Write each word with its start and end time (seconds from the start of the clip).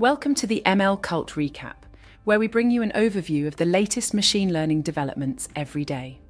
Welcome 0.00 0.34
to 0.36 0.46
the 0.46 0.62
ML 0.64 1.02
Cult 1.02 1.32
Recap, 1.32 1.74
where 2.24 2.38
we 2.38 2.46
bring 2.46 2.70
you 2.70 2.80
an 2.80 2.90
overview 2.94 3.46
of 3.46 3.56
the 3.56 3.66
latest 3.66 4.14
machine 4.14 4.50
learning 4.50 4.80
developments 4.80 5.46
every 5.54 5.84
day. 5.84 6.20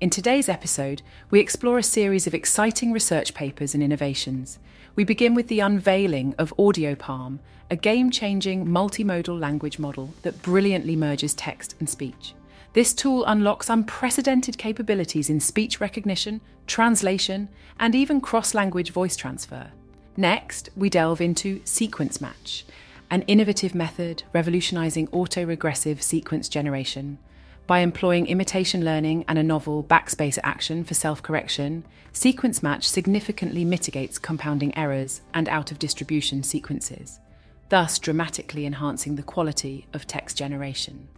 In 0.00 0.10
today's 0.10 0.48
episode, 0.48 1.02
we 1.30 1.38
explore 1.38 1.78
a 1.78 1.84
series 1.84 2.26
of 2.26 2.34
exciting 2.34 2.90
research 2.90 3.32
papers 3.32 3.74
and 3.74 3.82
innovations. 3.82 4.58
We 4.96 5.04
begin 5.04 5.34
with 5.36 5.46
the 5.46 5.60
unveiling 5.60 6.34
of 6.36 6.52
AudioPalm, 6.58 7.38
a 7.70 7.76
game 7.76 8.10
changing 8.10 8.66
multimodal 8.66 9.38
language 9.38 9.78
model 9.78 10.12
that 10.22 10.42
brilliantly 10.42 10.96
merges 10.96 11.32
text 11.32 11.76
and 11.78 11.88
speech. 11.88 12.34
This 12.72 12.92
tool 12.92 13.24
unlocks 13.26 13.70
unprecedented 13.70 14.58
capabilities 14.58 15.30
in 15.30 15.38
speech 15.38 15.80
recognition, 15.80 16.40
translation, 16.66 17.50
and 17.78 17.94
even 17.94 18.20
cross 18.20 18.52
language 18.52 18.90
voice 18.90 19.14
transfer. 19.14 19.70
Next, 20.16 20.70
we 20.76 20.90
delve 20.90 21.20
into 21.20 21.60
Sequence 21.64 22.20
Match, 22.20 22.66
an 23.12 23.20
innovative 23.28 23.74
method 23.74 24.22
revolutionizing 24.32 25.06
autoregressive 25.08 26.00
sequence 26.00 26.48
generation. 26.48 27.18
By 27.66 27.80
employing 27.80 28.26
imitation 28.26 28.86
learning 28.86 29.26
and 29.28 29.38
a 29.38 29.42
novel 29.42 29.84
backspace 29.84 30.38
action 30.42 30.82
for 30.82 30.94
self 30.94 31.22
correction, 31.22 31.84
Sequence 32.12 32.62
Match 32.62 32.88
significantly 32.88 33.66
mitigates 33.66 34.18
compounding 34.18 34.76
errors 34.78 35.20
and 35.34 35.46
out 35.50 35.70
of 35.70 35.78
distribution 35.78 36.42
sequences, 36.42 37.20
thus 37.68 37.98
dramatically 37.98 38.64
enhancing 38.64 39.16
the 39.16 39.22
quality 39.22 39.86
of 39.92 40.06
text 40.06 40.38
generation. 40.38 41.08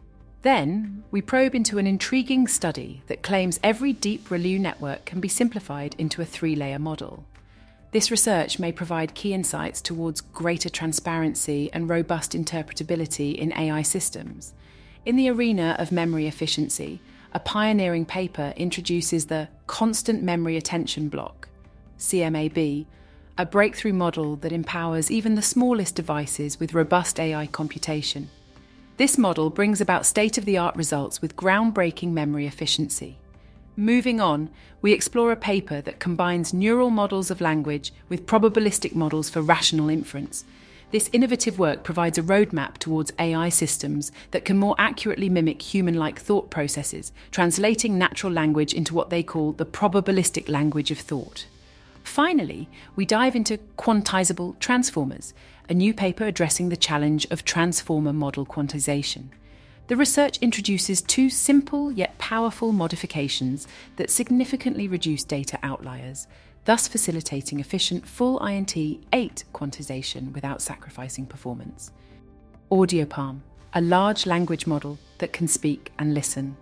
Then, 0.42 1.04
we 1.12 1.22
probe 1.22 1.54
into 1.54 1.78
an 1.78 1.86
intriguing 1.86 2.48
study 2.48 3.02
that 3.06 3.22
claims 3.22 3.60
every 3.62 3.92
deep 3.92 4.28
ReLU 4.28 4.58
network 4.58 5.04
can 5.04 5.20
be 5.20 5.28
simplified 5.28 5.94
into 5.96 6.20
a 6.20 6.26
three 6.26 6.56
layer 6.56 6.80
model. 6.80 7.24
This 7.94 8.10
research 8.10 8.58
may 8.58 8.72
provide 8.72 9.14
key 9.14 9.32
insights 9.32 9.80
towards 9.80 10.20
greater 10.20 10.68
transparency 10.68 11.70
and 11.72 11.88
robust 11.88 12.32
interpretability 12.32 13.36
in 13.36 13.52
AI 13.52 13.82
systems. 13.82 14.52
In 15.06 15.14
the 15.14 15.28
arena 15.28 15.76
of 15.78 15.92
memory 15.92 16.26
efficiency, 16.26 17.00
a 17.32 17.38
pioneering 17.38 18.04
paper 18.04 18.52
introduces 18.56 19.26
the 19.26 19.46
Constant 19.68 20.24
Memory 20.24 20.56
Attention 20.56 21.08
Block, 21.08 21.48
CMAB, 21.96 22.86
a 23.38 23.46
breakthrough 23.46 23.92
model 23.92 24.34
that 24.38 24.50
empowers 24.50 25.08
even 25.08 25.36
the 25.36 25.40
smallest 25.40 25.94
devices 25.94 26.58
with 26.58 26.74
robust 26.74 27.20
AI 27.20 27.46
computation. 27.46 28.28
This 28.96 29.16
model 29.16 29.50
brings 29.50 29.80
about 29.80 30.04
state 30.04 30.36
of 30.36 30.46
the 30.46 30.58
art 30.58 30.74
results 30.74 31.22
with 31.22 31.36
groundbreaking 31.36 32.10
memory 32.10 32.48
efficiency. 32.48 33.18
Moving 33.76 34.20
on, 34.20 34.50
we 34.82 34.92
explore 34.92 35.32
a 35.32 35.36
paper 35.36 35.80
that 35.80 35.98
combines 35.98 36.54
neural 36.54 36.90
models 36.90 37.28
of 37.28 37.40
language 37.40 37.92
with 38.08 38.24
probabilistic 38.24 38.94
models 38.94 39.28
for 39.28 39.42
rational 39.42 39.88
inference. 39.88 40.44
This 40.92 41.10
innovative 41.12 41.58
work 41.58 41.82
provides 41.82 42.16
a 42.16 42.22
roadmap 42.22 42.78
towards 42.78 43.12
AI 43.18 43.48
systems 43.48 44.12
that 44.30 44.44
can 44.44 44.58
more 44.58 44.76
accurately 44.78 45.28
mimic 45.28 45.60
human 45.60 45.94
like 45.94 46.20
thought 46.20 46.50
processes, 46.50 47.10
translating 47.32 47.98
natural 47.98 48.32
language 48.32 48.72
into 48.72 48.94
what 48.94 49.10
they 49.10 49.24
call 49.24 49.50
the 49.50 49.66
probabilistic 49.66 50.48
language 50.48 50.92
of 50.92 50.98
thought. 50.98 51.46
Finally, 52.04 52.68
we 52.94 53.04
dive 53.04 53.34
into 53.34 53.58
quantizable 53.76 54.56
transformers, 54.60 55.34
a 55.68 55.74
new 55.74 55.92
paper 55.92 56.24
addressing 56.24 56.68
the 56.68 56.76
challenge 56.76 57.26
of 57.32 57.44
transformer 57.44 58.12
model 58.12 58.46
quantization. 58.46 59.30
The 59.86 59.96
research 59.96 60.38
introduces 60.38 61.02
two 61.02 61.28
simple 61.28 61.92
yet 61.92 62.16
powerful 62.16 62.72
modifications 62.72 63.68
that 63.96 64.10
significantly 64.10 64.88
reduce 64.88 65.24
data 65.24 65.58
outliers, 65.62 66.26
thus 66.64 66.88
facilitating 66.88 67.60
efficient 67.60 68.08
full 68.08 68.42
INT 68.46 68.74
8 68.76 69.44
quantization 69.52 70.32
without 70.32 70.62
sacrificing 70.62 71.26
performance. 71.26 71.92
AudioPalm, 72.70 73.40
a 73.74 73.82
large 73.82 74.24
language 74.24 74.66
model 74.66 74.98
that 75.18 75.34
can 75.34 75.46
speak 75.46 75.92
and 75.98 76.14
listen. 76.14 76.56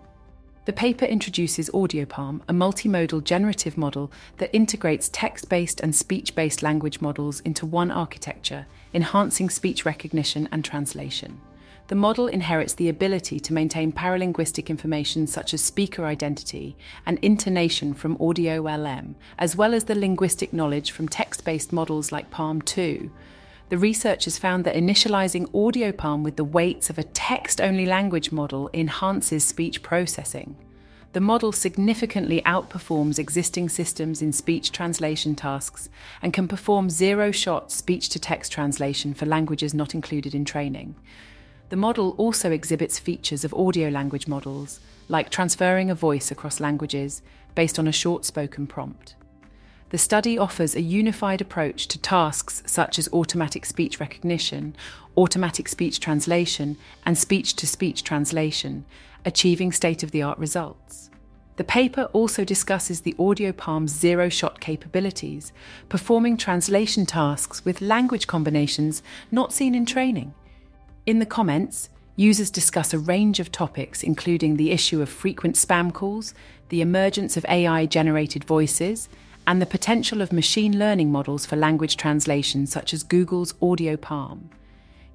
The 0.65 0.73
paper 0.73 1.05
introduces 1.05 1.69
AudioPalm, 1.69 2.41
a 2.49 2.53
multimodal 2.53 3.23
generative 3.23 3.77
model 3.77 4.11
that 4.37 4.53
integrates 4.53 5.09
text 5.13 5.47
based 5.47 5.79
and 5.79 5.95
speech 5.95 6.35
based 6.35 6.61
language 6.61 6.99
models 6.99 7.39
into 7.41 7.65
one 7.65 7.89
architecture, 7.89 8.65
enhancing 8.93 9.49
speech 9.49 9.85
recognition 9.85 10.49
and 10.51 10.65
translation. 10.65 11.39
The 11.87 11.95
model 11.95 12.27
inherits 12.27 12.73
the 12.73 12.87
ability 12.87 13.41
to 13.41 13.53
maintain 13.53 13.91
paralinguistic 13.91 14.67
information 14.67 15.27
such 15.27 15.53
as 15.53 15.61
speaker 15.61 16.05
identity 16.05 16.77
and 17.05 17.19
intonation 17.21 17.93
from 17.93 18.17
audio 18.21 18.61
LM, 18.61 19.15
as 19.37 19.57
well 19.57 19.73
as 19.73 19.83
the 19.83 19.95
linguistic 19.95 20.53
knowledge 20.53 20.91
from 20.91 21.09
text 21.09 21.43
based 21.43 21.73
models 21.73 22.11
like 22.11 22.31
Palm 22.31 22.61
2. 22.61 23.11
The 23.67 23.77
researchers 23.77 24.37
found 24.37 24.63
that 24.63 24.75
initializing 24.75 25.47
AudioPalm 25.51 26.23
with 26.23 26.37
the 26.37 26.43
weights 26.45 26.89
of 26.89 26.97
a 26.97 27.03
text 27.03 27.59
only 27.59 27.85
language 27.85 28.31
model 28.31 28.69
enhances 28.73 29.43
speech 29.43 29.83
processing. 29.83 30.55
The 31.11 31.21
model 31.21 31.51
significantly 31.51 32.41
outperforms 32.45 33.19
existing 33.19 33.69
systems 33.69 34.21
in 34.21 34.31
speech 34.31 34.71
translation 34.71 35.35
tasks 35.35 35.89
and 36.21 36.33
can 36.33 36.47
perform 36.47 36.89
zero 36.89 37.31
shot 37.31 37.71
speech 37.71 38.09
to 38.09 38.19
text 38.19 38.51
translation 38.51 39.13
for 39.13 39.25
languages 39.25 39.73
not 39.73 39.93
included 39.93 40.33
in 40.33 40.45
training. 40.45 40.95
The 41.73 41.77
model 41.77 42.13
also 42.19 42.51
exhibits 42.51 42.99
features 42.99 43.43
of 43.43 43.51
audio 43.55 43.89
language 43.89 44.27
models, 44.27 44.79
like 45.09 45.31
transferring 45.31 45.89
a 45.89 45.95
voice 45.95 46.29
across 46.29 46.59
languages 46.59 47.23
based 47.55 47.79
on 47.79 47.87
a 47.87 47.91
short 47.91 48.25
spoken 48.25 48.67
prompt. 48.67 49.15
The 49.89 49.97
study 49.97 50.37
offers 50.37 50.75
a 50.75 50.81
unified 50.81 51.41
approach 51.41 51.87
to 51.87 51.97
tasks 51.97 52.61
such 52.67 52.99
as 52.99 53.09
automatic 53.11 53.65
speech 53.65 53.99
recognition, 53.99 54.75
automatic 55.17 55.67
speech 55.67 55.99
translation, 55.99 56.77
and 57.07 57.17
speech 57.17 57.55
to 57.55 57.65
speech 57.65 58.03
translation, 58.03 58.85
achieving 59.25 59.71
state 59.71 60.03
of 60.03 60.11
the 60.11 60.21
art 60.21 60.37
results. 60.37 61.09
The 61.55 61.63
paper 61.63 62.03
also 62.13 62.45
discusses 62.45 63.01
the 63.01 63.15
AudioPalm's 63.17 63.93
zero 63.93 64.29
shot 64.29 64.59
capabilities, 64.59 65.51
performing 65.89 66.37
translation 66.37 67.07
tasks 67.07 67.65
with 67.65 67.81
language 67.81 68.27
combinations 68.27 69.01
not 69.31 69.51
seen 69.51 69.73
in 69.73 69.87
training. 69.87 70.35
In 71.05 71.19
the 71.19 71.25
comments, 71.25 71.89
users 72.15 72.49
discuss 72.49 72.93
a 72.93 72.99
range 72.99 73.41
of 73.41 73.51
topics, 73.51 74.03
including 74.03 74.55
the 74.55 74.71
issue 74.71 75.01
of 75.01 75.09
frequent 75.09 75.55
spam 75.55 75.91
calls, 75.91 76.33
the 76.69 76.79
emergence 76.79 77.35
of 77.35 77.45
AI 77.49 77.85
generated 77.85 78.45
voices, 78.45 79.09
and 79.45 79.61
the 79.61 79.65
potential 79.65 80.21
of 80.21 80.31
machine 80.31 80.79
learning 80.79 81.11
models 81.11 81.45
for 81.45 81.57
language 81.57 81.97
translation, 81.97 82.65
such 82.65 82.93
as 82.93 83.03
Google's 83.03 83.53
Audio 83.61 83.97
Palm. 83.97 84.49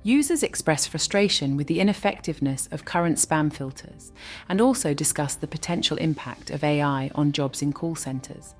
Users 0.03 0.43
express 0.43 0.87
frustration 0.87 1.57
with 1.57 1.69
the 1.69 1.81
ineffectiveness 1.81 2.69
of 2.71 2.85
current 2.85 3.17
spam 3.17 3.51
filters 3.51 4.13
and 4.47 4.61
also 4.61 4.93
discuss 4.93 5.37
the 5.37 5.47
potential 5.47 5.97
impact 5.97 6.51
of 6.51 6.63
AI 6.63 7.11
on 7.15 7.33
jobs 7.33 7.63
in 7.63 7.73
call 7.73 7.95
centres. 7.95 8.55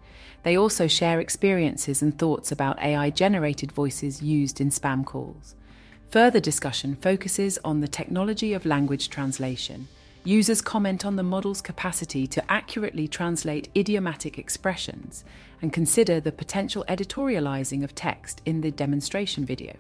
They 0.45 0.57
also 0.57 0.87
share 0.87 1.21
experiences 1.21 2.01
and 2.01 2.19
thoughts 2.19 2.51
about 2.51 2.83
AI 2.83 3.11
generated 3.11 3.71
voices 3.71 4.23
used 4.23 4.63
in 4.63 4.71
spam 4.71 5.05
calls. 5.05 5.55
Further 6.11 6.41
discussion 6.41 6.97
focuses 6.97 7.59
on 7.63 7.81
the 7.81 7.89
technology 7.89 8.55
of 8.55 8.65
language 8.65 9.11
translation. 9.11 9.89
Users 10.25 10.63
comment 10.63 11.05
on 11.05 11.17
the 11.17 11.23
model's 11.23 11.61
capacity 11.61 12.27
to 12.29 12.51
accurately 12.51 13.07
translate 13.07 13.69
idiomatic 13.77 14.39
expressions 14.39 15.23
and 15.61 15.71
consider 15.71 16.19
the 16.19 16.33
potential 16.33 16.83
editorializing 16.89 17.85
of 17.85 17.95
text 17.95 18.41
in 18.47 18.63
the 18.63 18.71
demonstration 18.71 19.45
video. 19.45 19.75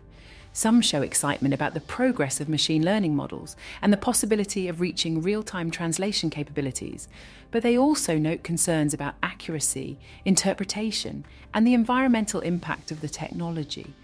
Some 0.52 0.82
show 0.82 1.00
excitement 1.00 1.54
about 1.54 1.72
the 1.72 1.80
progress 1.80 2.40
of 2.40 2.48
machine 2.48 2.84
learning 2.84 3.16
models 3.16 3.56
and 3.80 3.90
the 3.90 3.96
possibility 3.96 4.68
of 4.68 4.82
reaching 4.82 5.22
real 5.22 5.42
time 5.42 5.70
translation 5.70 6.28
capabilities, 6.28 7.08
but 7.50 7.62
they 7.62 7.78
also 7.78 8.18
note 8.18 8.42
concerns 8.42 8.92
about 8.92 9.14
accuracy, 9.22 9.98
interpretation, 10.26 11.24
and 11.54 11.66
the 11.66 11.74
environmental 11.74 12.40
impact 12.40 12.90
of 12.90 13.00
the 13.00 13.08
technology. 13.08 13.94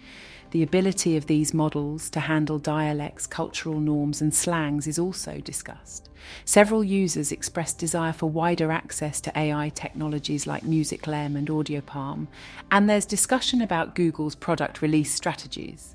The 0.55 0.63
ability 0.63 1.17
of 1.17 1.25
these 1.25 1.53
models 1.53 2.09
to 2.11 2.21
handle 2.21 2.59
dialects, 2.59 3.27
cultural 3.27 3.81
norms, 3.81 4.21
and 4.21 4.33
slangs 4.33 4.87
is 4.87 4.97
also 4.97 5.41
discussed. 5.41 6.07
Several 6.45 6.81
users 6.81 7.33
expressed 7.33 7.77
desire 7.77 8.13
for 8.13 8.29
wider 8.29 8.71
access 8.71 9.19
to 9.19 9.37
AI 9.37 9.67
technologies 9.75 10.47
like 10.47 10.63
MusicLM 10.63 11.35
and 11.35 11.49
AudioPalm, 11.49 12.27
and 12.71 12.89
there's 12.89 13.05
discussion 13.05 13.61
about 13.61 13.95
Google's 13.95 14.33
product 14.33 14.81
release 14.81 15.13
strategies. 15.13 15.93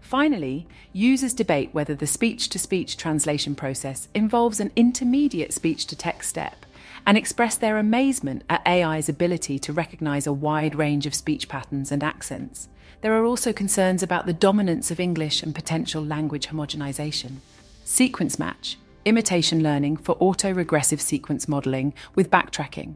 Finally, 0.00 0.66
users 0.92 1.32
debate 1.32 1.72
whether 1.72 1.94
the 1.94 2.04
speech 2.04 2.48
to 2.48 2.58
speech 2.58 2.96
translation 2.96 3.54
process 3.54 4.08
involves 4.12 4.58
an 4.58 4.72
intermediate 4.74 5.52
speech 5.52 5.86
to 5.86 5.94
text 5.94 6.30
step 6.30 6.66
and 7.06 7.16
express 7.16 7.56
their 7.56 7.78
amazement 7.78 8.42
at 8.48 8.66
AI's 8.66 9.08
ability 9.08 9.58
to 9.60 9.72
recognize 9.72 10.26
a 10.26 10.32
wide 10.32 10.74
range 10.74 11.06
of 11.06 11.14
speech 11.14 11.48
patterns 11.48 11.90
and 11.90 12.02
accents. 12.02 12.68
There 13.00 13.14
are 13.14 13.24
also 13.24 13.52
concerns 13.52 14.02
about 14.02 14.26
the 14.26 14.32
dominance 14.32 14.90
of 14.90 15.00
English 15.00 15.42
and 15.42 15.54
potential 15.54 16.04
language 16.04 16.48
homogenization. 16.48 17.36
Sequence 17.84 18.38
match, 18.38 18.76
imitation 19.04 19.62
learning 19.62 19.96
for 19.96 20.16
autoregressive 20.16 21.00
sequence 21.00 21.48
modeling 21.48 21.94
with 22.14 22.30
backtracking. 22.30 22.94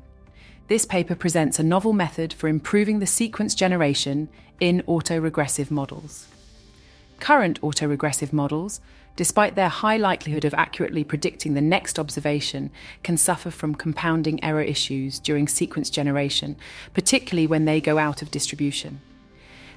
This 0.68 0.86
paper 0.86 1.14
presents 1.14 1.58
a 1.58 1.62
novel 1.62 1.92
method 1.92 2.32
for 2.32 2.48
improving 2.48 2.98
the 2.98 3.06
sequence 3.06 3.54
generation 3.54 4.28
in 4.60 4.82
autoregressive 4.82 5.70
models. 5.70 6.26
Current 7.20 7.60
autoregressive 7.60 8.32
models, 8.32 8.80
despite 9.16 9.54
their 9.54 9.68
high 9.68 9.96
likelihood 9.96 10.44
of 10.44 10.54
accurately 10.54 11.04
predicting 11.04 11.54
the 11.54 11.60
next 11.60 11.98
observation, 11.98 12.70
can 13.02 13.16
suffer 13.16 13.50
from 13.50 13.74
compounding 13.74 14.42
error 14.42 14.62
issues 14.62 15.18
during 15.18 15.46
sequence 15.46 15.88
generation, 15.90 16.56
particularly 16.92 17.46
when 17.46 17.64
they 17.64 17.80
go 17.80 17.98
out 17.98 18.22
of 18.22 18.30
distribution. 18.30 19.00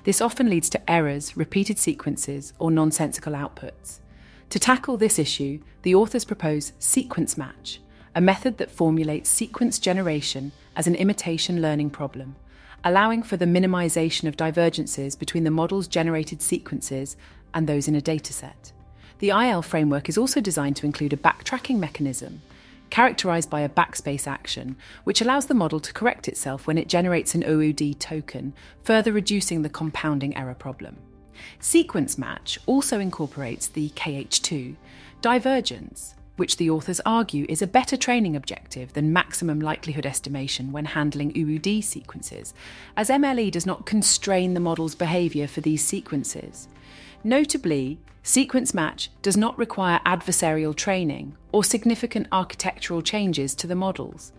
This 0.03 0.21
often 0.21 0.49
leads 0.49 0.69
to 0.69 0.89
errors, 0.89 1.35
repeated 1.35 1.77
sequences, 1.77 2.53
or 2.59 2.71
nonsensical 2.71 3.33
outputs. 3.33 3.99
To 4.51 4.59
tackle 4.59 4.97
this 4.97 5.19
issue, 5.19 5.59
the 5.81 5.93
authors 5.93 6.23
propose 6.23 6.71
sequence 6.79 7.37
match, 7.37 7.81
a 8.15 8.21
method 8.21 8.57
that 8.57 8.71
formulates 8.71 9.29
sequence 9.29 9.77
generation 9.77 10.53
as 10.75 10.87
an 10.87 10.95
imitation 10.95 11.61
learning 11.61 11.89
problem, 11.89 12.37
allowing 12.83 13.21
for 13.21 13.35
the 13.35 13.45
minimization 13.45 14.27
of 14.27 14.37
divergences 14.37 15.15
between 15.15 15.43
the 15.43 15.51
model's 15.51 15.87
generated 15.87 16.41
sequences 16.41 17.17
and 17.53 17.67
those 17.67 17.87
in 17.87 17.95
a 17.95 18.01
dataset. 18.01 18.71
The 19.19 19.29
IL 19.29 19.63
framework 19.63 20.09
is 20.09 20.17
also 20.17 20.39
designed 20.41 20.75
to 20.77 20.85
include 20.85 21.13
a 21.13 21.17
backtracking 21.17 21.79
mechanism, 21.79 22.41
characterized 22.89 23.49
by 23.49 23.61
a 23.61 23.69
backspace 23.69 24.27
action, 24.27 24.75
which 25.05 25.21
allows 25.21 25.47
the 25.47 25.55
model 25.55 25.79
to 25.79 25.93
correct 25.93 26.27
itself 26.27 26.67
when 26.67 26.77
it 26.77 26.87
generates 26.87 27.33
an 27.33 27.43
OOD 27.43 27.99
token, 27.99 28.53
further 28.83 29.11
reducing 29.11 29.61
the 29.61 29.69
compounding 29.69 30.37
error 30.37 30.53
problem. 30.53 30.97
Sequence 31.59 32.17
match 32.17 32.59
also 32.65 32.99
incorporates 32.99 33.67
the 33.67 33.89
chi2 33.89 34.75
divergence, 35.21 36.13
which 36.35 36.57
the 36.57 36.69
authors 36.69 37.01
argue 37.03 37.47
is 37.49 37.63
a 37.63 37.67
better 37.67 37.97
training 37.97 38.35
objective 38.35 38.93
than 38.93 39.11
maximum 39.11 39.59
likelihood 39.59 40.05
estimation 40.05 40.71
when 40.71 40.85
handling 40.85 41.35
OOD 41.35 41.83
sequences, 41.83 42.53
as 42.95 43.09
MLE 43.09 43.49
does 43.49 43.65
not 43.65 43.87
constrain 43.87 44.53
the 44.53 44.59
model's 44.59 44.93
behaviour 44.93 45.47
for 45.47 45.61
these 45.61 45.83
sequences. 45.83 46.67
Notably, 47.27 47.99
sequence 48.23 48.73
match 48.73 49.11
does 49.21 49.35
not 49.35 49.57
require 49.57 49.99
adversarial 50.05 50.73
training 50.73 51.35
or 51.51 51.61
significant 51.61 52.27
architectural 52.31 53.01
changes 53.01 53.53
to 53.55 53.67
the 53.67 53.75
models. 53.75 54.31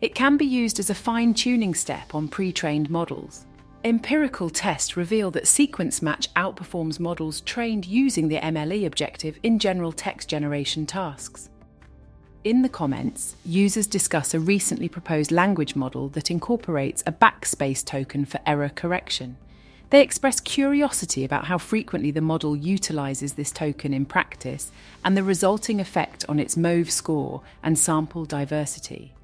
It 0.00 0.14
can 0.14 0.38
be 0.38 0.46
used 0.46 0.78
as 0.78 0.88
a 0.88 0.94
fine 0.94 1.34
tuning 1.34 1.74
step 1.74 2.14
on 2.14 2.28
pre 2.28 2.50
trained 2.50 2.88
models. 2.88 3.44
Empirical 3.84 4.48
tests 4.48 4.96
reveal 4.96 5.30
that 5.32 5.46
sequence 5.46 6.00
match 6.00 6.32
outperforms 6.32 6.98
models 6.98 7.42
trained 7.42 7.84
using 7.84 8.28
the 8.28 8.38
MLE 8.38 8.86
objective 8.86 9.38
in 9.42 9.58
general 9.58 9.92
text 9.92 10.26
generation 10.26 10.86
tasks. 10.86 11.50
In 12.42 12.62
the 12.62 12.70
comments, 12.70 13.36
users 13.44 13.86
discuss 13.86 14.32
a 14.32 14.40
recently 14.40 14.88
proposed 14.88 15.30
language 15.30 15.76
model 15.76 16.08
that 16.08 16.30
incorporates 16.30 17.02
a 17.06 17.12
backspace 17.12 17.84
token 17.84 18.24
for 18.24 18.40
error 18.46 18.70
correction. 18.70 19.36
They 19.90 20.02
express 20.02 20.38
curiosity 20.38 21.24
about 21.24 21.46
how 21.46 21.58
frequently 21.58 22.12
the 22.12 22.20
model 22.20 22.56
utilizes 22.56 23.32
this 23.32 23.50
token 23.50 23.92
in 23.92 24.06
practice 24.06 24.70
and 25.04 25.16
the 25.16 25.24
resulting 25.24 25.80
effect 25.80 26.24
on 26.28 26.38
its 26.38 26.56
MAUVE 26.56 26.88
score 26.90 27.42
and 27.60 27.76
sample 27.76 28.24
diversity. 28.24 29.14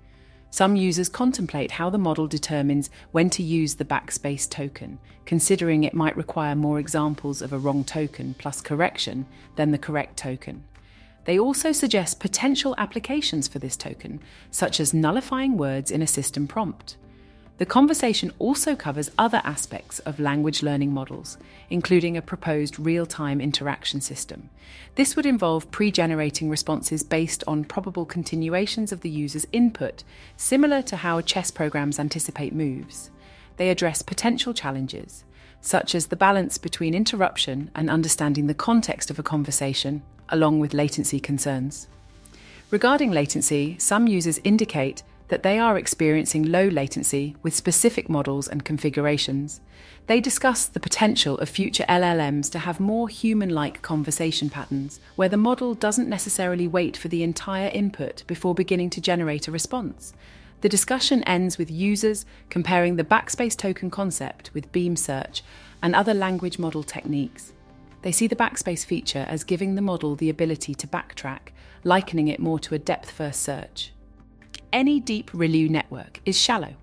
Some 0.51 0.75
users 0.75 1.09
contemplate 1.09 1.73
how 1.73 1.89
the 1.91 1.99
model 1.99 2.27
determines 2.27 2.91
when 3.13 3.31
to 3.31 3.45
use 3.45 3.77
the 3.77 3.85
backspace 3.85 4.49
token, 4.49 4.99
considering 5.25 5.85
it 5.85 5.95
might 5.95 6.17
require 6.17 6.57
more 6.57 6.81
examples 6.81 7.43
of 7.43 7.53
a 7.53 7.59
wrong 7.59 7.85
token 7.85 8.35
plus 8.37 8.61
correction 8.61 9.27
than 9.55 9.71
the 9.71 9.79
correct 9.79 10.17
token. 10.17 10.65
They 11.27 11.39
also 11.39 11.71
suggest 11.71 12.21
potential 12.21 12.75
applications 12.79 13.47
for 13.47 13.61
this 13.61 13.77
token, 13.77 14.21
such 14.51 14.81
as 14.81 14.95
nullifying 14.95 15.57
words 15.57 15.91
in 15.93 16.03
a 16.03 16.07
system 16.07 16.49
prompt. 16.49 16.97
The 17.59 17.67
conversation 17.67 18.33
also 18.39 18.77
covers 18.77 19.11
other 19.17 19.41
aspects 19.43 19.99
of 20.01 20.21
language 20.21 20.63
learning 20.63 20.93
models, 20.93 21.39
including 21.71 22.15
a 22.15 22.23
proposed 22.23 22.79
real 22.79 23.07
time 23.07 23.41
interaction 23.41 24.03
system. 24.03 24.51
This 24.97 25.17
would 25.17 25.25
involve 25.25 25.71
pre 25.71 25.91
generating 25.91 26.51
responses 26.51 27.03
based 27.03 27.43
on 27.47 27.65
probable 27.65 28.05
continuations 28.05 28.93
of 28.93 29.01
the 29.01 29.09
user's 29.09 29.47
input, 29.53 30.05
similar 30.37 30.83
to 30.83 30.97
how 30.97 31.23
chess 31.23 31.51
programs 31.51 31.99
anticipate 31.99 32.53
moves. 32.53 33.11
They 33.57 33.71
address 33.71 34.03
potential 34.03 34.53
challenges, 34.53 35.25
such 35.63 35.95
as 35.95 36.09
the 36.09 36.17
balance 36.17 36.59
between 36.59 36.95
interruption 36.95 37.71
and 37.75 37.89
understanding 37.89 38.49
the 38.49 38.55
context 38.55 39.11
of 39.11 39.19
a 39.19 39.23
conversation, 39.23 40.03
along 40.29 40.61
with 40.61 40.75
latency 40.75 41.21
concerns. 41.21 41.89
Regarding 42.71 43.13
latency, 43.13 43.79
some 43.79 44.07
users 44.07 44.41
indicate 44.45 45.03
that 45.29 45.43
they 45.43 45.59
are 45.59 45.77
experiencing 45.77 46.45
low 46.45 46.69
latency 46.69 47.35
with 47.43 47.55
specific 47.55 48.09
models 48.09 48.47
and 48.47 48.65
configurations. 48.65 49.61
They 50.07 50.21
discuss 50.21 50.67
the 50.67 50.81
potential 50.81 51.37
of 51.39 51.49
future 51.49 51.85
LLMs 51.89 52.51
to 52.53 52.61
have 52.61 52.79
more 52.79 53.09
human 53.09 53.51
like 53.51 53.83
conversation 53.83 54.49
patterns, 54.49 55.01
where 55.17 55.29
the 55.29 55.37
model 55.37 55.75
doesn't 55.75 56.09
necessarily 56.09 56.69
wait 56.69 56.97
for 56.97 57.09
the 57.09 57.25
entire 57.25 57.69
input 57.71 58.23
before 58.27 58.55
beginning 58.55 58.91
to 58.91 59.01
generate 59.01 59.49
a 59.49 59.53
response. 59.53 60.15
The 60.61 60.69
discussion 60.69 61.23
ends 61.25 61.59
with 61.59 61.71
users 61.71 62.25
comparing 62.49 62.97
the 62.97 63.05
backspace 63.05 63.57
token 63.57 63.91
concept 63.91 64.51
with 64.55 64.73
beam 64.73 64.97
search 64.97 65.43
and 65.83 65.95
other 65.95 66.15
language 66.15 66.59
model 66.59 66.83
techniques. 66.83 67.53
They 68.03 68.13
see 68.13 68.29
the 68.29 68.37
backspace 68.37 68.85
feature 68.85 69.27
as 69.29 69.43
giving 69.43 69.75
the 69.75 69.83
model 69.83 70.15
the 70.15 70.31
ability 70.31 70.75
to 70.77 70.87
backtrack, 70.87 71.49
likening 71.83 72.29
it 72.29 72.39
more 72.39 72.61
to 72.61 72.75
a 72.75 72.79
depth 72.79 73.11
first 73.11 73.43
search 73.43 73.93
any 74.77 75.01
deep 75.01 75.31
ReLU 75.31 75.71
network 75.71 76.21
is 76.27 76.39
shallow. 76.39 76.75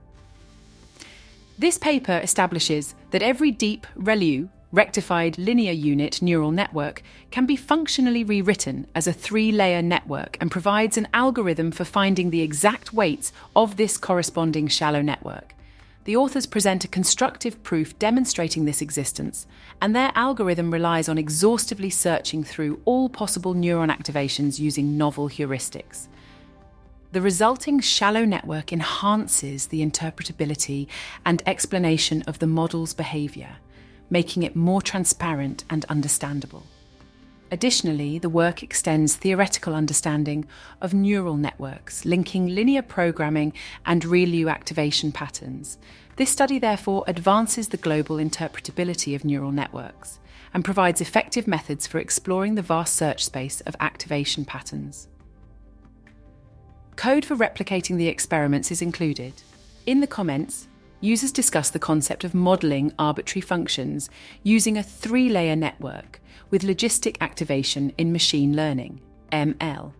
This 1.59 1.77
paper 1.77 2.19
establishes 2.23 2.95
that 3.11 3.21
every 3.21 3.51
deep 3.51 3.85
ReLU, 3.95 4.49
rectified 4.71 5.37
linear 5.37 5.73
unit 5.73 6.19
neural 6.19 6.49
network, 6.49 7.03
can 7.29 7.45
be 7.45 7.55
functionally 7.55 8.23
rewritten 8.23 8.87
as 8.95 9.05
a 9.05 9.13
three 9.13 9.51
layer 9.51 9.83
network 9.83 10.37
and 10.41 10.49
provides 10.49 10.97
an 10.97 11.07
algorithm 11.13 11.71
for 11.71 11.85
finding 11.85 12.31
the 12.31 12.41
exact 12.41 12.93
weights 12.93 13.31
of 13.55 13.77
this 13.77 13.95
corresponding 13.99 14.67
shallow 14.67 15.03
network. 15.03 15.53
The 16.05 16.15
authors 16.15 16.47
present 16.47 16.83
a 16.83 16.87
constructive 16.87 17.61
proof 17.61 17.97
demonstrating 17.99 18.65
this 18.65 18.81
existence, 18.81 19.45
and 19.79 19.95
their 19.95 20.11
algorithm 20.15 20.73
relies 20.73 21.07
on 21.07 21.19
exhaustively 21.19 21.91
searching 21.91 22.43
through 22.43 22.81
all 22.85 23.07
possible 23.07 23.53
neuron 23.53 23.95
activations 23.95 24.57
using 24.57 24.97
novel 24.97 25.29
heuristics. 25.29 26.07
The 27.13 27.21
resulting 27.21 27.79
shallow 27.79 28.25
network 28.25 28.73
enhances 28.73 29.67
the 29.67 29.85
interpretability 29.85 30.87
and 31.23 31.43
explanation 31.45 32.23
of 32.23 32.39
the 32.39 32.47
model's 32.47 32.95
behaviour, 32.95 33.57
making 34.09 34.41
it 34.41 34.55
more 34.55 34.81
transparent 34.81 35.63
and 35.69 35.85
understandable. 35.85 36.63
Additionally, 37.51 38.17
the 38.17 38.29
work 38.29 38.63
extends 38.63 39.15
theoretical 39.15 39.75
understanding 39.75 40.47
of 40.81 40.95
neural 40.95 41.37
networks, 41.37 42.03
linking 42.03 42.47
linear 42.47 42.81
programming 42.81 43.53
and 43.85 44.01
ReLU 44.01 44.49
activation 44.49 45.11
patterns. 45.11 45.77
This 46.15 46.31
study, 46.31 46.57
therefore, 46.57 47.03
advances 47.05 47.67
the 47.67 47.77
global 47.77 48.15
interpretability 48.15 49.13
of 49.13 49.23
neural 49.23 49.51
networks 49.51 50.17
and 50.51 50.65
provides 50.65 50.99
effective 50.99 51.45
methods 51.45 51.85
for 51.85 51.99
exploring 51.99 52.55
the 52.55 52.63
vast 52.63 52.95
search 52.95 53.23
space 53.23 53.61
of 53.61 53.75
activation 53.79 54.45
patterns. 54.45 55.09
Code 56.95 57.25
for 57.25 57.35
replicating 57.35 57.97
the 57.97 58.07
experiments 58.07 58.71
is 58.71 58.81
included. 58.81 59.33
In 59.85 59.99
the 59.99 60.07
comments, 60.07 60.67
users 61.01 61.31
discuss 61.31 61.69
the 61.69 61.79
concept 61.79 62.23
of 62.23 62.33
modelling 62.33 62.93
arbitrary 62.97 63.41
functions 63.41 64.09
using 64.43 64.77
a 64.77 64.83
three 64.83 65.27
layer 65.27 65.55
network 65.55 66.21
with 66.49 66.61
logistic 66.61 67.17
activation 67.19 67.91
in 67.97 68.11
machine 68.13 68.55
learning, 68.55 69.01
ML. 69.31 69.91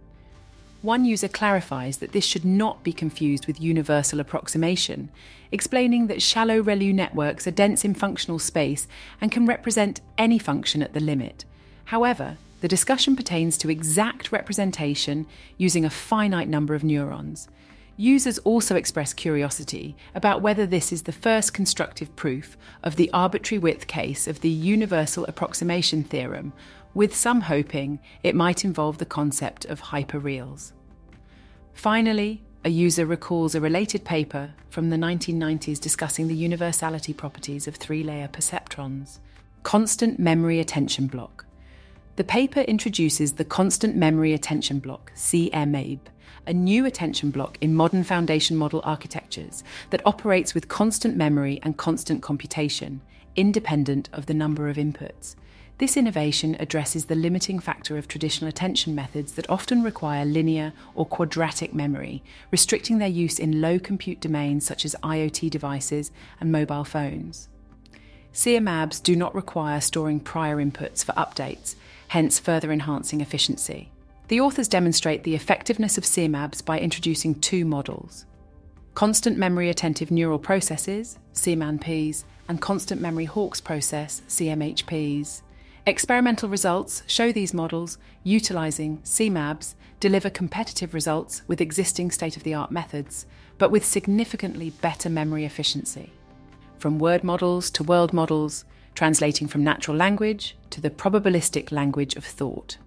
One 0.84 1.06
user 1.06 1.30
clarifies 1.30 1.98
that 1.98 2.12
this 2.12 2.26
should 2.26 2.46
not 2.46 2.84
be 2.84 2.94
confused 2.94 3.48
with 3.48 3.62
universal 3.62 4.20
approximation, 4.20 5.10
explaining 5.52 6.08
that 6.08 6.22
shallow 6.22 6.62
ReLU 6.62 6.94
networks 6.94 7.48
are 7.48 7.52
dense 7.52 7.84
in 7.84 7.94
functional 7.94 8.38
space 8.38 8.88
and 9.20 9.32
can 9.32 9.46
represent 9.46 10.02
any 10.18 10.38
function 10.38 10.84
at 10.84 10.94
the 10.94 11.00
limit. 11.00 11.46
However, 11.86 12.38
the 12.64 12.70
discussion 12.70 13.14
pertains 13.14 13.58
to 13.58 13.70
exact 13.70 14.32
representation 14.32 15.28
using 15.58 15.84
a 15.84 15.90
finite 15.90 16.48
number 16.48 16.74
of 16.74 16.82
neurons. 16.82 17.50
Users 17.98 18.38
also 18.38 18.78
express 18.78 19.12
curiosity 19.12 19.98
about 20.16 20.42
whether 20.42 20.66
this 20.66 20.94
is 20.94 21.04
the 21.04 21.12
first 21.12 21.54
constructive 21.54 22.16
proof 22.16 22.56
of 22.82 22.96
the 22.96 23.10
arbitrary 23.12 23.60
width 23.60 23.86
case 23.88 24.30
of 24.30 24.40
the 24.40 24.50
universal 24.50 25.26
approximation 25.26 26.06
theorem, 26.06 26.54
with 26.94 27.14
some 27.14 27.42
hoping 27.42 28.00
it 28.24 28.34
might 28.34 28.64
involve 28.64 28.98
the 28.98 29.06
concept 29.06 29.66
of 29.66 29.82
hyperreals. 29.82 30.72
Finally, 31.74 32.44
a 32.64 32.70
user 32.70 33.06
recalls 33.06 33.56
a 33.56 33.60
related 33.60 34.06
paper 34.06 34.54
from 34.70 34.90
the 34.90 34.96
1990s 34.96 35.82
discussing 35.82 36.30
the 36.30 36.34
universality 36.34 37.12
properties 37.12 37.68
of 37.68 37.76
three 37.76 38.04
layer 38.04 38.30
perceptrons. 38.30 39.20
Constant 39.64 40.18
memory 40.18 40.62
attention 40.62 41.08
block 41.08 41.46
the 42.16 42.24
paper 42.24 42.60
introduces 42.60 43.34
the 43.34 43.46
Constant 43.46 43.96
Memory 43.96 44.34
Attention 44.34 44.78
Block, 44.78 45.12
CMAB, 45.16 46.00
a 46.46 46.54
new 46.54 46.86
attention 46.86 47.32
block 47.32 47.58
in 47.60 47.74
modern 47.74 48.04
foundation 48.04 48.56
model 48.56 48.82
architectures 48.84 49.64
that 49.90 50.06
operates 50.06 50.54
with 50.54 50.68
constant 50.68 51.18
memory 51.18 51.60
and 51.64 51.76
constant 51.76 52.22
computation, 52.22 53.02
independent 53.36 54.10
of 54.14 54.28
the 54.28 54.34
number 54.36 54.70
of 54.70 54.78
inputs. 54.78 55.36
This 55.80 55.98
innovation 55.98 56.56
addresses 56.60 57.06
the 57.06 57.16
limiting 57.16 57.58
factor 57.58 57.98
of 57.98 58.08
traditional 58.08 58.48
attention 58.48 58.94
methods 58.94 59.34
that 59.34 59.50
often 59.50 59.82
require 59.82 60.24
linear 60.24 60.74
or 60.94 61.08
quadratic 61.08 61.74
memory, 61.74 62.22
restricting 62.52 63.00
their 63.00 63.08
use 63.08 63.40
in 63.40 63.60
low 63.60 63.80
compute 63.80 64.20
domains 64.20 64.64
such 64.68 64.86
as 64.86 64.96
IoT 65.02 65.50
devices 65.50 66.12
and 66.40 66.52
mobile 66.52 66.84
phones. 66.84 67.50
CMABs 68.34 69.02
do 69.02 69.16
not 69.16 69.34
require 69.34 69.82
storing 69.82 70.20
prior 70.20 70.58
inputs 70.58 71.04
for 71.04 71.14
updates, 71.14 71.76
hence 72.14 72.38
further 72.38 72.72
enhancing 72.72 73.22
efficiency. 73.22 73.90
The 74.28 74.40
authors 74.40 74.68
demonstrate 74.68 75.24
the 75.24 75.34
effectiveness 75.34 75.98
of 75.98 76.04
CMABs 76.04 76.64
by 76.64 76.80
introducing 76.80 77.34
two 77.34 77.66
models 77.66 78.28
constant 78.94 79.36
memory 79.36 79.68
attentive 79.68 80.12
neural 80.12 80.38
processes, 80.38 81.18
CMANPs, 81.34 82.24
and 82.48 82.62
constant 82.62 83.02
memory 83.02 83.26
Hawkes 83.26 83.60
process, 83.60 84.22
CMHPs. 84.30 85.42
Experimental 85.88 86.50
results 86.50 87.02
show 87.08 87.32
these 87.32 87.52
models, 87.52 87.98
utilising 88.22 89.00
CMABs, 89.00 89.74
deliver 90.00 90.30
competitive 90.30 90.94
results 90.94 91.42
with 91.48 91.62
existing 91.62 92.12
state 92.12 92.38
of 92.38 92.44
the 92.44 92.54
art 92.54 92.70
methods, 92.70 93.26
but 93.58 93.72
with 93.72 93.84
significantly 93.84 94.70
better 94.70 95.10
memory 95.10 95.46
efficiency. 95.46 96.14
From 96.78 97.00
word 97.00 97.24
models 97.24 97.72
to 97.72 97.84
world 97.84 98.14
models, 98.14 98.66
translating 98.96 99.48
from 99.48 99.64
natural 99.64 99.98
language 99.98 100.56
to 100.70 100.82
the 100.82 100.90
probabilistic 100.90 101.72
language 101.72 102.16
of 102.16 102.26
thought. 102.26 102.78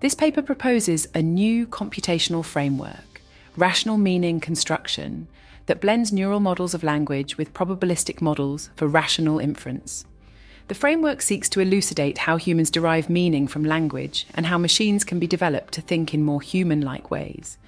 This 0.00 0.14
paper 0.14 0.42
proposes 0.42 1.06
a 1.14 1.22
new 1.22 1.66
computational 1.66 2.44
framework, 2.44 3.20
rational 3.56 3.98
meaning 3.98 4.40
construction, 4.40 5.28
that 5.66 5.80
blends 5.80 6.12
neural 6.12 6.40
models 6.40 6.74
of 6.74 6.82
language 6.82 7.38
with 7.38 7.54
probabilistic 7.54 8.20
models 8.20 8.70
for 8.74 8.88
rational 8.88 9.38
inference. 9.38 10.04
The 10.68 10.74
framework 10.74 11.22
seeks 11.22 11.48
to 11.50 11.60
elucidate 11.60 12.18
how 12.18 12.36
humans 12.36 12.70
derive 12.70 13.10
meaning 13.10 13.46
from 13.46 13.64
language 13.64 14.26
and 14.34 14.46
how 14.46 14.58
machines 14.58 15.04
can 15.04 15.18
be 15.18 15.26
developed 15.26 15.74
to 15.74 15.80
think 15.80 16.14
in 16.14 16.24
more 16.24 16.40
human 16.40 16.80
like 16.80 17.10
ways. 17.10 17.58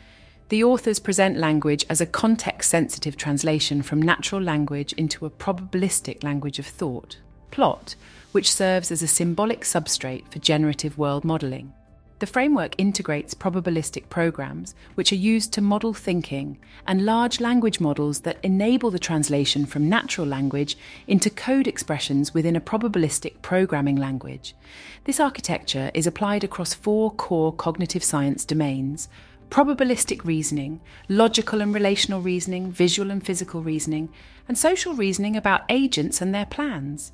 The 0.48 0.64
authors 0.64 0.98
present 0.98 1.36
language 1.36 1.84
as 1.88 2.00
a 2.00 2.06
context 2.06 2.70
sensitive 2.70 3.16
translation 3.16 3.82
from 3.82 4.00
natural 4.00 4.40
language 4.40 4.92
into 4.94 5.26
a 5.26 5.30
probabilistic 5.30 6.22
language 6.22 6.58
of 6.58 6.66
thought, 6.66 7.18
plot, 7.54 7.94
which 8.32 8.52
serves 8.52 8.90
as 8.90 9.00
a 9.00 9.06
symbolic 9.06 9.60
substrate 9.60 10.26
for 10.28 10.40
generative 10.40 10.98
world 10.98 11.24
modelling. 11.24 11.72
The 12.18 12.26
framework 12.26 12.74
integrates 12.78 13.32
probabilistic 13.32 14.08
programs, 14.08 14.74
which 14.96 15.12
are 15.12 15.26
used 15.32 15.52
to 15.52 15.60
model 15.60 15.94
thinking, 15.94 16.58
and 16.84 17.04
large 17.04 17.40
language 17.40 17.78
models 17.78 18.20
that 18.20 18.38
enable 18.42 18.90
the 18.90 18.98
translation 18.98 19.66
from 19.66 19.88
natural 19.88 20.26
language 20.26 20.76
into 21.06 21.30
code 21.30 21.68
expressions 21.68 22.34
within 22.34 22.56
a 22.56 22.60
probabilistic 22.60 23.40
programming 23.40 23.96
language. 23.96 24.56
This 25.04 25.20
architecture 25.20 25.92
is 25.94 26.08
applied 26.08 26.42
across 26.42 26.74
four 26.74 27.12
core 27.12 27.52
cognitive 27.52 28.02
science 28.02 28.44
domains 28.44 29.08
probabilistic 29.50 30.24
reasoning, 30.24 30.80
logical 31.08 31.60
and 31.60 31.72
relational 31.72 32.20
reasoning, 32.20 32.72
visual 32.72 33.12
and 33.12 33.24
physical 33.24 33.62
reasoning, 33.62 34.08
and 34.48 34.58
social 34.58 34.94
reasoning 34.94 35.36
about 35.36 35.62
agents 35.68 36.20
and 36.20 36.34
their 36.34 36.46
plans. 36.46 37.12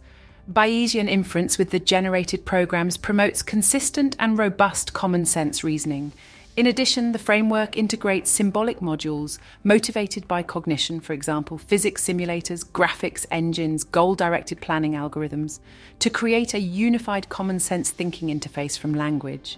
Bayesian 0.51 1.09
inference 1.09 1.59
with 1.59 1.71
the 1.71 1.79
generated 1.79 2.45
programs 2.45 2.97
promotes 2.97 3.41
consistent 3.41 4.17
and 4.19 4.37
robust 4.37 4.93
common 4.93 5.25
sense 5.25 5.63
reasoning. 5.63 6.11
In 6.57 6.67
addition, 6.67 7.13
the 7.13 7.21
framework 7.21 7.77
integrates 7.77 8.33
symbolic 8.33 8.81
modules 8.81 9.39
motivated 9.63 10.27
by 10.27 10.43
cognition, 10.43 10.99
for 10.99 11.13
example, 11.13 11.57
physics 11.57 12.05
simulators, 12.05 12.67
graphics 12.67 13.27
engines, 13.31 13.85
goal 13.85 14.17
directed 14.17 14.61
planning 14.61 14.95
algorithms, 14.95 15.61
to 16.01 16.11
create 16.11 16.53
a 16.53 16.59
unified 16.59 17.29
common 17.29 17.61
sense 17.61 17.93
thinking 17.93 18.27
interface 18.27 18.77
from 18.77 18.93
language. 18.93 19.57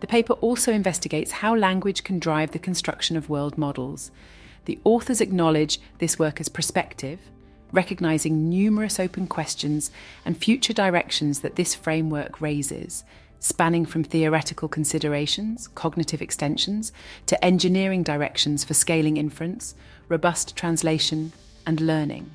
The 0.00 0.06
paper 0.06 0.32
also 0.34 0.72
investigates 0.72 1.32
how 1.32 1.54
language 1.54 2.02
can 2.02 2.18
drive 2.18 2.52
the 2.52 2.58
construction 2.58 3.18
of 3.18 3.28
world 3.28 3.58
models. 3.58 4.10
The 4.64 4.78
authors 4.84 5.20
acknowledge 5.20 5.78
this 5.98 6.18
work 6.18 6.40
as 6.40 6.48
prospective 6.48 7.18
recognising 7.72 8.48
numerous 8.48 8.98
open 9.00 9.26
questions 9.26 9.90
and 10.24 10.36
future 10.36 10.72
directions 10.72 11.40
that 11.40 11.56
this 11.56 11.74
framework 11.74 12.40
raises, 12.40 13.04
spanning 13.38 13.86
from 13.86 14.04
theoretical 14.04 14.68
considerations, 14.68 15.68
cognitive 15.68 16.20
extensions, 16.20 16.92
to 17.26 17.42
engineering 17.44 18.02
directions 18.02 18.64
for 18.64 18.74
scaling 18.74 19.16
inference, 19.16 19.74
robust 20.08 20.56
translation, 20.56 21.32
and 21.66 21.80
learning. 21.80 22.30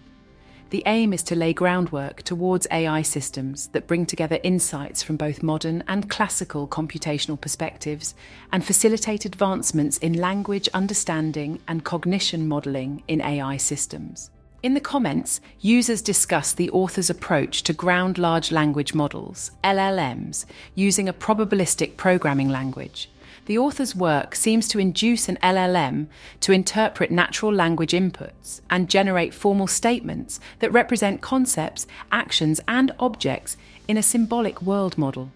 The 0.71 0.83
aim 0.87 1.13
is 1.13 1.21
to 1.23 1.35
lay 1.35 1.53
groundwork 1.53 2.23
towards 2.23 2.67
AI 2.71 3.03
systems 3.03 3.67
that 3.67 3.87
bring 3.87 4.05
together 4.05 4.39
insights 4.43 5.03
from 5.03 5.15
both 5.15 5.43
modern 5.43 5.83
and 5.87 6.09
classical 6.09 6.67
computational 6.67 7.39
perspectives 7.39 8.15
and 8.51 8.65
facilitate 8.65 9.25
advancements 9.25 9.99
in 9.99 10.13
language 10.13 10.67
understanding 10.73 11.61
and 11.67 11.85
cognition 11.85 12.47
modelling 12.47 13.03
in 13.07 13.21
AI 13.21 13.57
systems. 13.57 14.31
In 14.65 14.73
the 14.73 14.79
comments, 14.79 15.41
users 15.59 16.01
discuss 16.01 16.51
the 16.51 16.71
author's 16.71 17.11
approach 17.11 17.61
to 17.61 17.71
ground 17.71 18.17
large 18.17 18.51
language 18.51 18.95
models, 18.95 19.51
LLMs, 19.63 20.45
using 20.73 21.07
a 21.07 21.13
probabilistic 21.13 21.97
programming 21.97 22.49
language. 22.49 23.07
The 23.45 23.59
author's 23.59 23.95
work 23.95 24.33
seems 24.33 24.67
to 24.69 24.79
induce 24.79 25.29
an 25.29 25.37
LLM 25.43 26.07
to 26.39 26.51
interpret 26.51 27.11
natural 27.11 27.53
language 27.53 27.91
inputs 27.91 28.61
and 28.67 28.89
generate 28.89 29.35
formal 29.35 29.67
statements 29.67 30.39
that 30.57 30.71
represent 30.71 31.21
concepts, 31.21 31.85
actions, 32.11 32.59
and 32.67 32.91
objects 32.97 33.57
in 33.87 33.97
a 33.97 34.01
symbolic 34.01 34.63
world 34.63 34.97
model. 34.97 35.29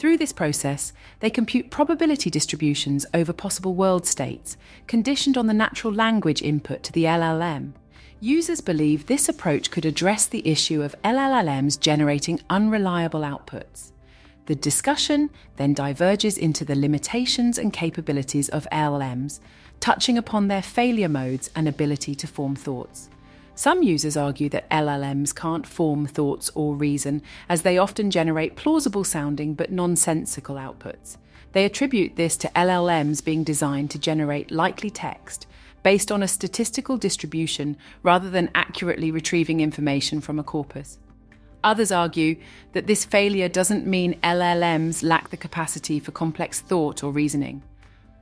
Through 0.00 0.16
this 0.16 0.32
process, 0.32 0.92
they 1.20 1.30
compute 1.30 1.70
probability 1.70 2.28
distributions 2.28 3.06
over 3.14 3.32
possible 3.32 3.76
world 3.76 4.04
states, 4.04 4.56
conditioned 4.88 5.38
on 5.38 5.46
the 5.46 5.54
natural 5.54 5.92
language 5.92 6.42
input 6.42 6.82
to 6.82 6.92
the 6.92 7.04
LLM. 7.04 7.74
Users 8.20 8.60
believe 8.60 9.06
this 9.06 9.28
approach 9.28 9.70
could 9.70 9.84
address 9.84 10.26
the 10.26 10.46
issue 10.46 10.82
of 10.82 10.96
LLMs 11.04 11.78
generating 11.78 12.40
unreliable 12.50 13.20
outputs. 13.20 13.92
The 14.46 14.56
discussion 14.56 15.30
then 15.54 15.72
diverges 15.72 16.36
into 16.36 16.64
the 16.64 16.74
limitations 16.74 17.58
and 17.58 17.72
capabilities 17.72 18.48
of 18.48 18.66
LLMs, 18.72 19.38
touching 19.78 20.18
upon 20.18 20.48
their 20.48 20.62
failure 20.62 21.08
modes 21.08 21.48
and 21.54 21.68
ability 21.68 22.16
to 22.16 22.26
form 22.26 22.56
thoughts. 22.56 23.08
Some 23.54 23.84
users 23.84 24.16
argue 24.16 24.48
that 24.48 24.68
LLMs 24.68 25.32
can't 25.32 25.66
form 25.66 26.04
thoughts 26.06 26.50
or 26.56 26.74
reason, 26.74 27.22
as 27.48 27.62
they 27.62 27.78
often 27.78 28.10
generate 28.10 28.56
plausible 28.56 29.04
sounding 29.04 29.54
but 29.54 29.70
nonsensical 29.70 30.56
outputs. 30.56 31.18
They 31.52 31.64
attribute 31.64 32.16
this 32.16 32.36
to 32.38 32.50
LLMs 32.56 33.24
being 33.24 33.44
designed 33.44 33.92
to 33.92 33.98
generate 33.98 34.50
likely 34.50 34.90
text, 34.90 35.46
based 35.88 36.12
on 36.12 36.22
a 36.22 36.28
statistical 36.28 36.98
distribution 36.98 37.74
rather 38.02 38.28
than 38.28 38.50
accurately 38.54 39.10
retrieving 39.10 39.60
information 39.60 40.20
from 40.20 40.38
a 40.38 40.42
corpus. 40.42 40.98
Others 41.64 41.90
argue 41.90 42.36
that 42.74 42.86
this 42.86 43.06
failure 43.06 43.48
doesn't 43.48 43.86
mean 43.86 44.20
LLMs 44.22 45.02
lack 45.02 45.30
the 45.30 45.36
capacity 45.38 45.98
for 45.98 46.12
complex 46.12 46.60
thought 46.60 47.02
or 47.02 47.10
reasoning. 47.10 47.62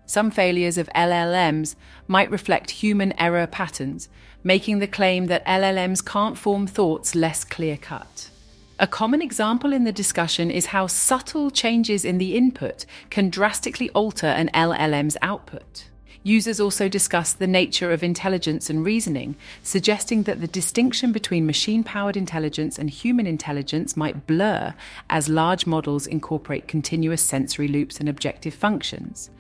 Some 0.07 0.31
failures 0.31 0.79
of 0.79 0.89
LLMs 0.95 1.75
might 2.07 2.31
reflect 2.31 2.71
human 2.71 3.13
error 3.19 3.49
patterns, 3.49 4.09
making 4.45 4.79
the 4.79 4.87
claim 4.87 5.27
that 5.27 5.45
LLMs 5.45 6.07
can't 6.07 6.39
form 6.39 6.69
thoughts 6.69 7.17
less 7.17 7.43
clear 7.43 7.77
cut. 7.77 8.31
A 8.79 8.87
common 8.87 9.21
example 9.21 9.73
in 9.73 9.83
the 9.83 9.91
discussion 9.91 10.53
is 10.53 10.67
how 10.67 10.87
subtle 10.87 11.51
changes 11.51 12.05
in 12.05 12.19
the 12.19 12.37
input 12.37 12.87
can 13.11 13.29
drastically 13.29 13.91
alter 13.91 14.29
an 14.29 14.51
LLM's 14.55 15.17
output. 15.21 15.89
Users 16.23 16.61
also 16.61 16.89
discuss 16.89 17.33
the 17.33 17.47
nature 17.47 17.93
of 17.93 18.03
intelligence 18.03 18.69
and 18.69 18.85
reasoning, 18.85 19.37
suggesting 19.63 20.25
that 20.25 20.41
the 20.41 20.47
distinction 20.47 21.13
between 21.13 21.47
machine 21.47 21.85
powered 21.85 22.17
intelligence 22.17 22.79
and 22.79 22.91
human 22.91 23.27
intelligence 23.27 23.97
might 23.97 24.27
blur 24.27 24.75
as 25.09 25.29
large 25.29 25.67
models 25.67 26.07
incorporate 26.07 26.69
continuous 26.69 27.23
sensory 27.23 27.69
loops 27.69 28.01
and 28.01 28.09
objective 28.09 28.55
functions. 28.55 29.31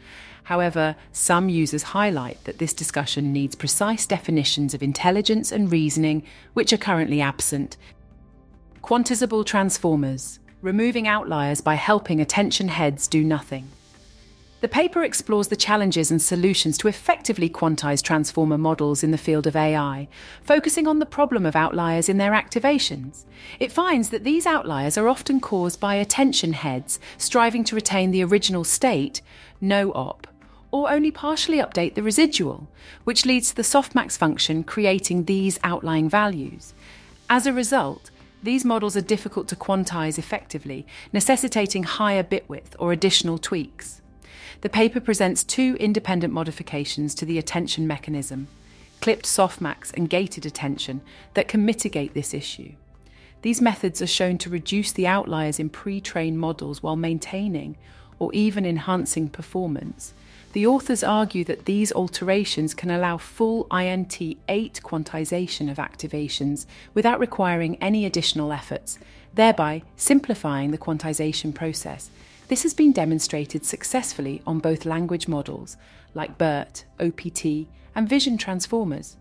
However, 0.45 0.95
some 1.11 1.49
users 1.49 1.83
highlight 1.83 2.45
that 2.45 2.59
this 2.59 2.73
discussion 2.73 3.33
needs 3.33 3.57
precise 3.57 4.07
definitions 4.07 4.75
of 4.75 4.83
intelligence 4.83 5.51
and 5.51 5.73
reasoning, 5.73 6.23
which 6.55 6.73
are 6.73 6.77
currently 6.77 7.21
absent. 7.21 7.77
Quantizable 8.81 9.45
transformers, 9.45 10.39
removing 10.63 11.09
outliers 11.09 11.61
by 11.61 11.75
helping 11.75 12.21
attention 12.21 12.69
heads 12.69 13.09
do 13.09 13.25
nothing. 13.25 13.67
The 14.63 14.69
paper 14.69 15.05
explores 15.05 15.49
the 15.49 15.57
challenges 15.57 16.11
and 16.11 16.21
solutions 16.21 16.79
to 16.79 16.89
effectively 16.89 17.51
quantize 17.51 18.03
transformer 18.03 18.57
models 18.57 19.05
in 19.05 19.11
the 19.11 19.19
field 19.19 19.47
of 19.47 19.55
AI, 19.55 20.09
focusing 20.43 20.89
on 20.89 20.99
the 20.99 21.05
problem 21.05 21.45
of 21.45 21.55
outliers 21.55 22.09
in 22.09 22.17
their 22.17 22.33
activations. 22.33 23.25
It 23.61 23.71
finds 23.71 24.09
that 24.09 24.25
these 24.25 24.47
outliers 24.47 24.97
are 24.97 25.09
often 25.09 25.41
caused 25.41 25.79
by 25.79 25.97
attention 25.97 26.55
heads 26.55 26.99
striving 27.19 27.65
to 27.65 27.75
retain 27.75 28.11
the 28.11 28.25
original 28.25 28.65
state, 28.65 29.21
no 29.61 29.93
op, 29.93 30.27
or 30.71 30.91
only 30.91 31.11
partially 31.11 31.59
update 31.59 31.95
the 31.95 32.03
residual, 32.03 32.67
which 33.05 33.27
leads 33.27 33.51
to 33.51 33.57
the 33.57 33.63
softmax 33.63 34.17
function 34.17 34.65
creating 34.65 35.25
these 35.25 35.59
outlying 35.65 36.09
values. 36.09 36.73
As 37.29 37.47
a 37.47 37.53
result, 37.53 38.11
These 38.43 38.65
models 38.65 38.97
are 38.97 39.01
difficult 39.01 39.49
to 39.49 39.57
quantize 39.57 40.19
effectively, 40.19 40.87
necessitating 41.13 41.83
higher 41.83 42.23
bit 42.23 42.49
width 42.49 42.77
or 42.79 42.93
additional 42.93 43.39
tweaks. 43.39 44.03
The 44.61 44.69
paper 44.69 45.01
presents 45.01 45.45
two 45.45 45.77
independent 45.81 46.33
modifications 46.33 47.15
to 47.17 47.25
the 47.25 47.39
attention 47.39 47.87
mechanism 47.87 48.49
clipped 49.01 49.27
softmax 49.27 49.93
and 49.95 50.11
gated 50.11 50.47
attention 50.47 51.01
that 51.35 51.49
can 51.49 51.65
mitigate 51.65 52.15
this 52.15 52.35
issue. 52.35 52.73
These 53.43 53.61
methods 53.61 54.03
are 54.03 54.07
shown 54.07 54.39
to 54.39 54.51
reduce 54.51 54.93
the 54.93 55.07
outliers 55.07 55.61
in 55.61 55.69
pre 55.69 56.01
trained 56.01 56.39
models 56.39 56.83
while 56.83 56.97
maintaining 56.97 57.77
or 58.19 58.33
even 58.33 58.65
enhancing 58.65 59.29
performance. 59.29 60.15
The 60.53 60.67
authors 60.67 61.05
argue 61.05 61.45
that 61.45 61.67
these 61.67 61.93
alterations 61.93 62.73
can 62.73 62.91
allow 62.91 63.19
full 63.19 63.67
INT 63.71 64.21
8 64.49 64.81
quantization 64.83 65.71
of 65.71 65.77
activations 65.77 66.65
without 66.95 67.21
requiring 67.21 67.77
any 67.77 68.07
additional 68.07 68.53
efforts, 68.53 68.99
thereby 69.35 69.83
simplifying 69.97 70.71
the 70.71 70.79
quantization 70.79 71.55
process. 71.55 72.09
This 72.49 72.63
has 72.63 72.75
been 72.75 72.93
demonstrated 72.93 73.65
successfully 73.65 74.41
on 74.47 74.61
both 74.61 74.85
language 74.85 75.27
models 75.27 75.77
like 76.15 76.39
BERT, 76.39 76.85
OPT, 77.01 77.67
and 77.93 78.09
Vision 78.09 78.39
Transformers. 78.39 79.17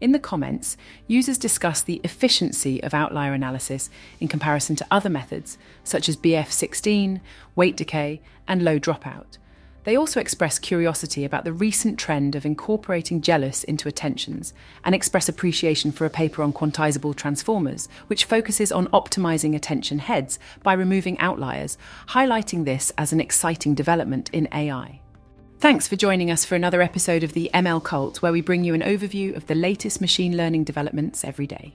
In 0.00 0.12
the 0.12 0.20
comments, 0.20 0.76
users 1.08 1.36
discuss 1.36 1.82
the 1.82 2.00
efficiency 2.04 2.80
of 2.82 2.94
outlier 2.94 3.32
analysis 3.32 3.90
in 4.20 4.28
comparison 4.28 4.76
to 4.76 4.86
other 4.88 5.10
methods, 5.10 5.58
such 5.82 6.08
as 6.08 6.16
BF16, 6.16 7.20
weight 7.56 7.76
decay, 7.76 8.20
and 8.46 8.62
low 8.62 8.78
dropout. 8.78 9.38
They 9.84 9.96
also 9.96 10.20
express 10.20 10.58
curiosity 10.58 11.24
about 11.24 11.44
the 11.44 11.52
recent 11.52 11.98
trend 11.98 12.34
of 12.34 12.44
incorporating 12.44 13.22
jealous 13.22 13.64
into 13.64 13.88
attentions 13.88 14.52
and 14.84 14.94
express 14.94 15.28
appreciation 15.28 15.90
for 15.90 16.04
a 16.04 16.10
paper 16.10 16.42
on 16.42 16.52
quantizable 16.52 17.16
transformers, 17.16 17.88
which 18.06 18.26
focuses 18.26 18.70
on 18.70 18.88
optimizing 18.88 19.56
attention 19.56 20.00
heads 20.00 20.38
by 20.62 20.74
removing 20.74 21.18
outliers, 21.18 21.78
highlighting 22.08 22.64
this 22.64 22.92
as 22.98 23.12
an 23.12 23.20
exciting 23.20 23.74
development 23.74 24.28
in 24.34 24.48
AI. 24.52 25.00
Thanks 25.60 25.88
for 25.88 25.96
joining 25.96 26.30
us 26.30 26.44
for 26.44 26.54
another 26.54 26.82
episode 26.82 27.22
of 27.22 27.32
the 27.32 27.50
ML 27.52 27.82
Cult, 27.82 28.22
where 28.22 28.32
we 28.32 28.40
bring 28.40 28.64
you 28.64 28.74
an 28.74 28.80
overview 28.80 29.36
of 29.36 29.46
the 29.46 29.54
latest 29.54 30.00
machine 30.00 30.36
learning 30.36 30.64
developments 30.64 31.24
every 31.24 31.46
day. 31.46 31.74